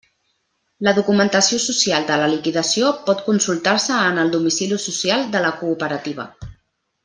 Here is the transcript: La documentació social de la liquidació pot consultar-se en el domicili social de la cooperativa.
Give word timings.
La 0.87 0.93
documentació 0.99 1.59
social 1.65 2.07
de 2.07 2.17
la 2.21 2.29
liquidació 2.31 2.95
pot 3.11 3.23
consultar-se 3.29 4.01
en 4.09 4.19
el 4.25 4.35
domicili 4.39 4.81
social 4.89 5.31
de 5.37 5.45
la 5.49 5.57
cooperativa. 5.63 6.31